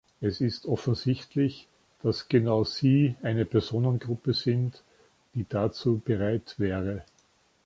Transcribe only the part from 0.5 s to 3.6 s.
offensichtlich, dass genau sie eine